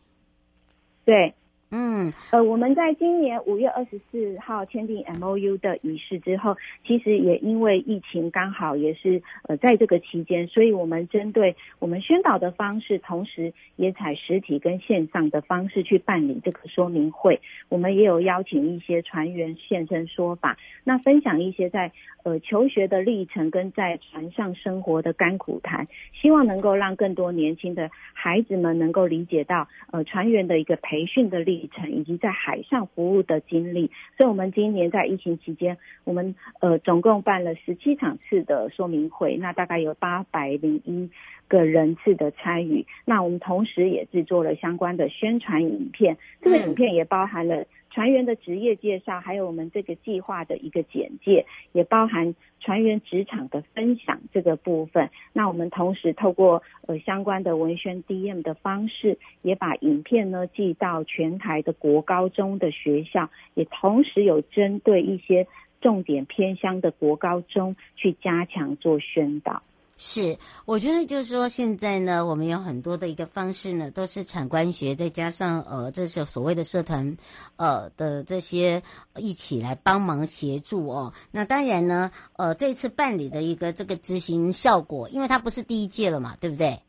[1.04, 1.34] 对。
[1.70, 6.56] 嗯，呃，我们在今年五月二十四号签订 MOU 的仪式之后，
[6.86, 17.40] 其实也因为疫情刚好也是呃在这个期间，所以我们针对我们宣导的方式，同时也采实体跟线上的方式去办理这个说明会。
[17.68, 21.90] 我们也有邀请一些船员现身说法，那分享一些在
[22.22, 41.10] 呃求学的历程跟在船上生活的甘苦谈，希望能够让更多年轻的孩子们能够理解到呃船员的一个培训的历以及在海上服务的经历，所以我们今年在疫情期间，我们呃总共办了十七场次的说明会，那大概有八百零一
[41.48, 42.86] 个人次的参与。
[43.04, 47.66] 那我们同时也制作了相关的宣传影片，这个影片也包含了。
[47.96, 55.08] 船员的职业介绍，还有我们这个计划的一个简介，也包含船员职场的分享这个部分。
[55.32, 65.46] 那我们同时透过呃相关的文宣 DM 的方式，也把影片呢寄到全台的国高中的学校，也同时有针对一些
[65.80, 69.62] 重点偏乡的国高中去加强做宣导。
[69.98, 70.36] 是，
[70.66, 77.16] 我觉得就是说，现在呢，我们有很多的一个方式呢，都是产官学，再加上呃，这是所谓的社团，
[77.56, 78.82] 呃的这些
[79.16, 81.14] 一起来帮忙协助哦。
[81.30, 86.80] 那当然呢，呃，这次办理的一个这个执行效果，因为它不是第一届了嘛，对不对？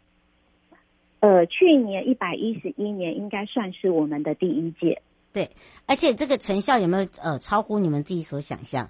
[1.22, 5.02] 呃，去年一百一十一年应该算是我们的第一届，
[5.32, 5.52] 对，
[5.86, 8.90] 而且这个成效有没有呃超乎你们自己所想象？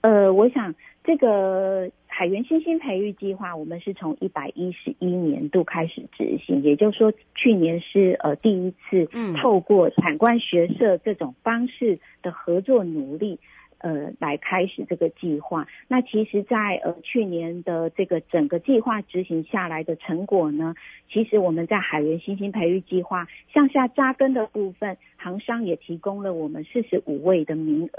[0.00, 0.74] 呃，我想
[1.04, 1.90] 这个。
[2.14, 9.08] 海源新星培育计划，我们是从一百一十一年度开始执行，也就是说，去年是呃第一次
[9.40, 13.40] 透过产官学社这种方式的合作努力，
[13.78, 15.66] 呃，来开始这个计划。
[15.88, 20.74] 那其实在，在呃去年的这个整个计划执行下来的成果呢，
[21.10, 27.90] 其实我们在海源新兴培育计划向下扎根的部分，航商也提供了我们四十五位的名额。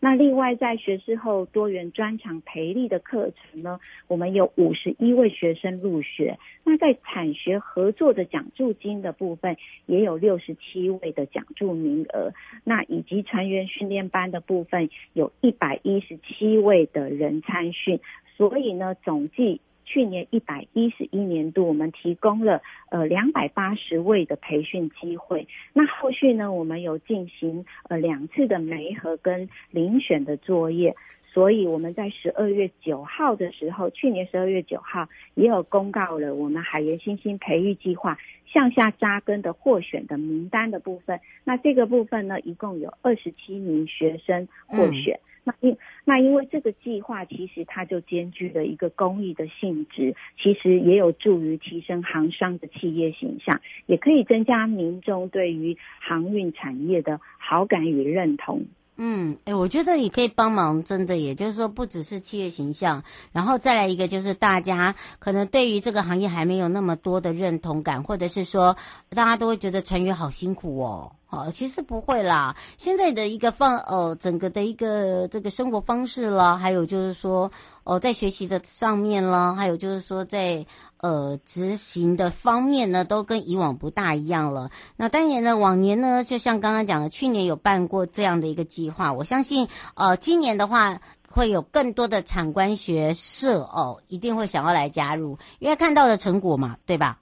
[0.00, 6.38] 那另外在学士后多元专长培力的课程呢，我们有五十一位学生入学。
[6.64, 12.32] 那在产学合作的奖助金的部分，也有六十七位的奖助名额。
[12.62, 18.00] 那以及船员训练班的部分，有一百一十七位的人参训。
[18.36, 19.60] 所以呢，总计。
[19.90, 22.60] 去年一百一十一年度，我们提供了
[22.90, 25.48] 呃两百八十位的培训机会。
[25.72, 30.94] 那后续呢，我们有进行呃两次的媒合跟遴选的作业。
[31.32, 41.20] 所以我们在十二月九号的时候，去年十二月九号也有公告了我们海员新兴培育计划向下扎根的获选的名单的部分。
[41.44, 45.14] 那这个部分呢，一共有二十七名学生获选。
[45.14, 58.66] 嗯那因那因为这个计划其实它就兼具了一个公益的性质，其实也有助于提升航商的企业形象，也可以增加民众对于航运产业的好感与认同。
[59.00, 68.76] 嗯，哎，我觉得你可以帮忙，真的，也就是说，不只是企业形象，然后再来一个就是大家可能对于这个行业还没有那么多的认同感，或者是说
[69.10, 71.12] 大家都会觉得船员好辛苦哦。
[71.30, 72.56] 好，其实不会啦。
[72.76, 77.52] 现在的一个放呃，整个的一个这个生活方式啦，还有就是说、
[77.88, 80.66] 哦，在学习的上面啦，还有就是说在
[80.98, 84.70] 呃执行的方面呢，都跟以往不大一样了。
[84.98, 97.18] 那当然呢，往年呢，就像刚刚讲的，去年有办过这样的一个计划，我相信呃，今年的话会有更多的产官学社哦，一定会想要来加入，因为看到了成果嘛，对吧？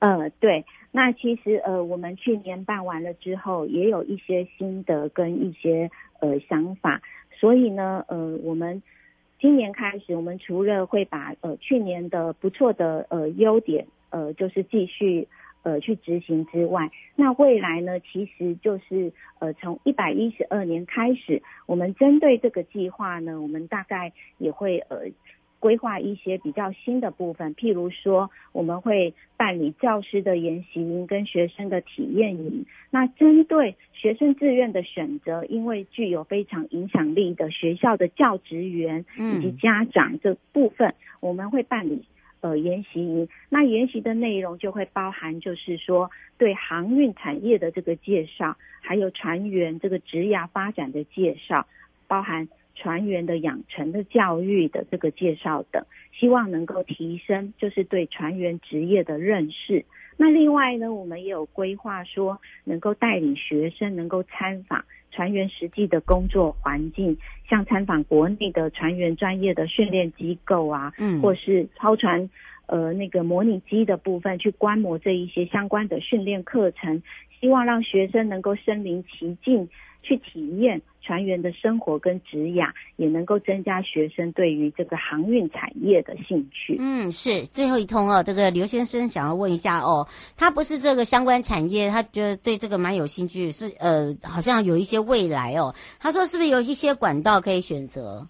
[0.00, 0.66] 呃，对。
[0.94, 7.00] 那其实呃，我们去年办完了之后，也有一些心得跟一些呃想法，
[7.40, 8.82] 所以呢，呃，我们
[9.42, 15.26] 今年开始，我们除了会把呃去年的不错的呃优点呃就是继续
[15.64, 25.10] 呃去执行之外，那未来呢，其实就是呃从一百一十二年开始，我们针对这个计划呢，我们大概也会呃。
[25.62, 32.66] 规划一些比较新的部分，譬如说，我们会办理教师的研习营跟学生的体验营。
[32.90, 42.04] 那针对学生自愿的选择，因为具有非常影响力的学校的教职员以及家长这部分，嗯、我们会办理
[42.40, 43.28] 呃研习营。
[43.48, 51.68] 那研习的内容就会包含，就是说对航运产业的这个介绍，还有船员这个职涯发展的介绍，
[52.08, 52.48] 包含。
[52.82, 55.86] 船员的养成的教育的这个介绍等，
[56.18, 59.84] 希望能够提升就是对船员职业的认识。
[60.16, 67.16] 那另外呢，我们也有规划说，能够带领学生能够参访船员实际的工作环境，
[67.48, 72.28] 像参访国内的船员专业的训练机构啊，嗯，或是操船
[72.72, 77.02] 呃那个模拟机的部分，去观摩这一些相关的训练课程，
[77.38, 79.68] 希望让学生能够身临其境。
[80.04, 86.76] 去体验船员的生活跟职涯，也能够增加学生对于这个航运产业的兴趣。
[86.80, 88.20] 嗯，是最后一通哦。
[88.20, 95.72] 这个刘先生想要问一下哦，他不是这个相关产业，他觉得对这个蛮有兴趣，是呃，好像有一些未来哦。
[96.00, 98.26] 他说是不是有一些管道可以选择？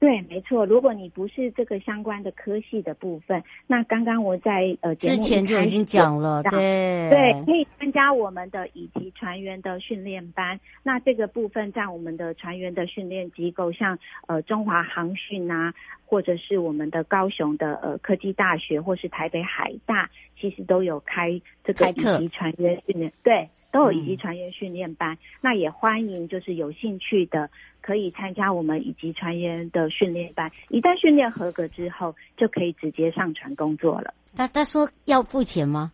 [0.00, 0.64] 对，没错。
[0.64, 10.58] 如果你不是这个相关的科系的部分，那刚刚我在呃节目之前就已经讲了，对对，可以参加我们的以及船员的训练班。
[10.82, 15.74] 那这个部分在我们的船员的训练机构，像呃中华航训啊，
[16.06, 20.08] 或者是我们的高雄的呃科技大学，或是台北海大，
[20.40, 25.12] 其实都有开这个以及船员训练，对，都有以及船员训练班。
[25.14, 27.50] 嗯、那也欢迎就是有兴趣的。
[27.82, 34.12] 可以参加我们以及船员的训练班，一旦训练合格之后，就可以直接上船工作了。
[34.36, 35.90] 他他说要付钱吗？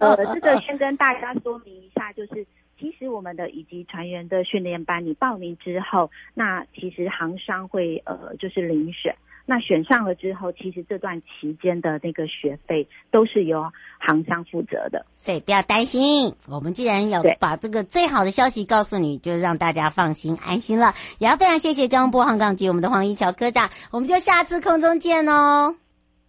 [0.00, 2.44] 呃，这个先跟大家说明一下，就是
[2.80, 9.14] 其实我们的以及船员的训练班，你报名之后，那其实航商会呃就是遴选。
[9.44, 16.34] 那选上了之后，其实这段期间的那个学费都是由航商负责的，所以不要担心。
[16.48, 20.94] 我们既然有把这个最好的消息告诉你，就让大家放心安心了。
[21.18, 25.74] 也要非常谢谢交通部航港局我们的黄一桥科长，我们就下次空中见哦。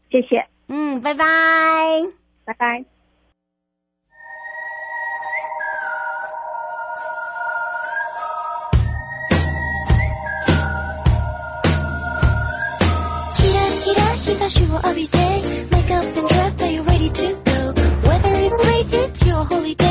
[0.10, 1.26] 谢谢，嗯，拜拜，
[2.46, 2.93] 拜拜。
[14.44, 15.68] that you will every day.
[15.72, 17.74] Make up and dress, are you ready to go?
[18.08, 19.83] Whether it's great, it's your holy day.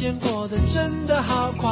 [0.00, 1.68] 时间过得真的好快。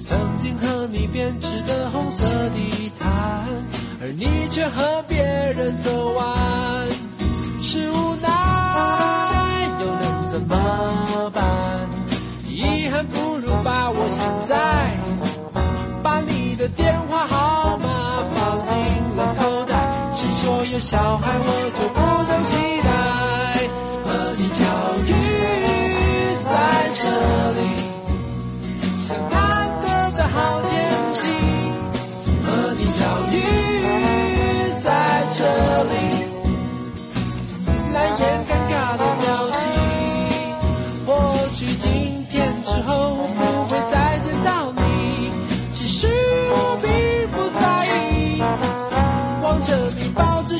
[0.00, 3.10] 曾经和你编织的红色地毯，
[4.00, 6.86] 而你却和别人走完，
[7.60, 8.28] 是无奈。
[9.80, 11.42] 又能怎么办？
[12.48, 14.96] 遗憾不如把我现在，
[16.04, 18.76] 把你的电话号码放进
[19.16, 19.74] 了口袋。
[20.14, 22.00] 谁说有小孩我就不
[22.30, 23.01] 能期待？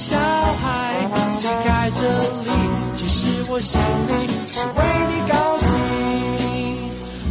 [0.02, 1.06] 小孩
[1.40, 2.00] 离开这
[2.42, 2.50] 里，
[2.96, 5.70] 其实我心里是为你高兴。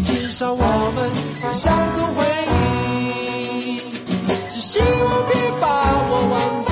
[0.05, 0.63] 至少我
[0.95, 0.97] 们
[1.43, 2.23] 有相同回
[3.67, 3.77] 忆，
[4.49, 5.67] 只希望别把
[6.07, 6.71] 我忘记。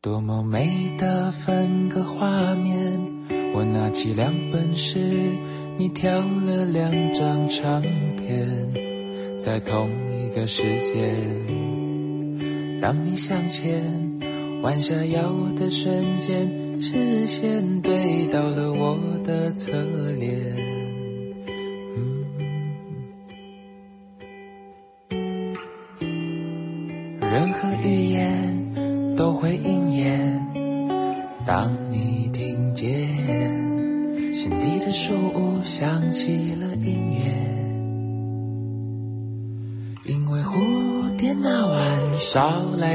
[0.00, 3.13] 多么美的分割画面！
[3.54, 4.98] 我拿起两本诗，
[5.78, 7.82] 你挑了两张唱
[8.16, 10.62] 片，在同一个时
[10.92, 14.20] 间，当你向前
[14.62, 19.72] 弯下腰的瞬间，视线对到了我的侧
[20.18, 20.73] 脸。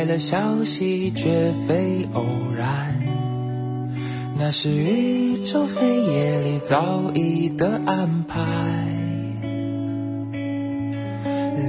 [0.10, 2.26] 的消息，绝非偶
[2.57, 2.99] 然，
[4.39, 8.41] 那是宇宙飞夜里早已的安排。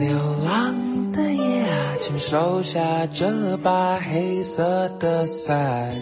[0.01, 1.97] 流浪的夜啊。
[2.01, 6.01] 请收下这把黑色的伞，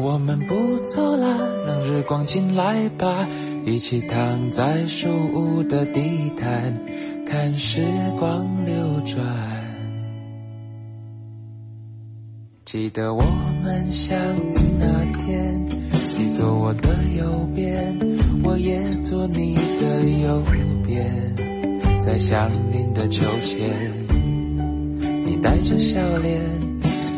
[0.00, 3.28] 我们不走了，让日光进来吧，
[3.64, 6.76] 一起躺在树屋的地毯，
[7.24, 7.84] 看时
[8.18, 9.63] 光流转。
[12.74, 13.22] 记得我
[13.62, 15.64] 们相遇那天，
[16.18, 17.96] 你坐我的右边，
[18.42, 20.42] 我也坐你的右
[20.84, 21.00] 边，
[22.00, 23.70] 在相邻的秋千。
[25.24, 26.40] 你带着笑脸，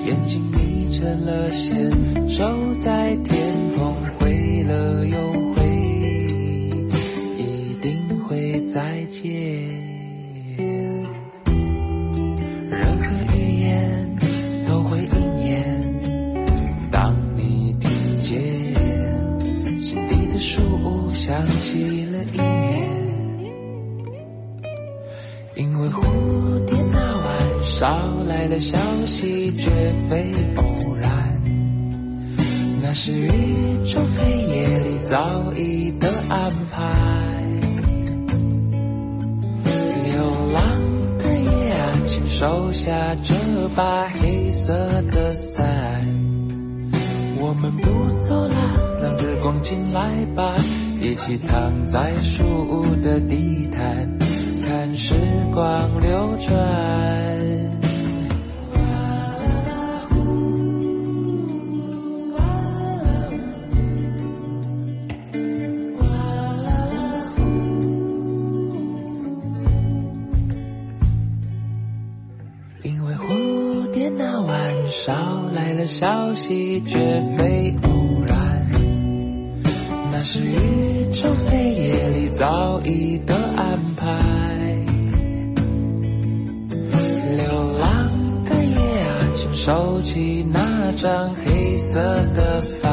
[0.04, 1.90] 眼睛眯成了线，
[2.28, 2.44] 手
[2.78, 5.16] 在天空挥了又
[5.54, 5.66] 挥，
[7.38, 9.24] 一定会再见。
[12.68, 13.15] 任何
[20.96, 22.88] 树屋响起了音乐，
[25.56, 27.36] 因为蝴蝶那晚。
[27.62, 29.68] 捎来的消息绝
[30.08, 31.42] 非偶然，
[32.80, 33.28] 那是宇
[33.84, 36.80] 宙黑夜里早已的安排。
[40.04, 40.14] 流
[40.52, 43.34] 浪的夜啊，请收下这
[43.74, 44.72] 把黑色
[45.10, 45.66] 的伞，
[47.40, 48.54] 我们不走了，
[49.02, 50.54] 让日光进来吧，
[51.00, 54.18] 一起躺在树屋的地毯，
[54.66, 55.14] 看时
[55.52, 56.56] 光流转。
[72.82, 77.95] 因为蝴蝶那晚捎来了消息，绝非偶然，那
[80.28, 84.12] 是宇宙黑夜里早已的安排。
[87.36, 92.00] 流浪的夜啊，请收起那张黑色
[92.34, 92.92] 的帆，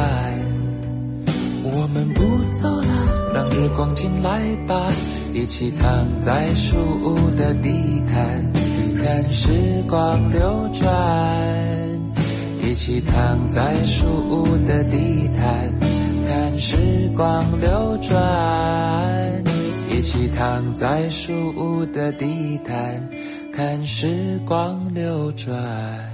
[1.63, 2.21] 我们不
[2.51, 4.85] 走了，让日光进来吧，
[5.33, 7.71] 一起躺在树屋的地
[8.11, 8.53] 毯，
[9.03, 10.83] 看时光流转。
[12.63, 15.73] 一起躺在树屋的地毯，
[16.65, 16.77] 时
[17.13, 19.43] 光流转。
[19.91, 23.09] 一起躺在树屋的地毯，
[23.51, 26.12] 看时光流转。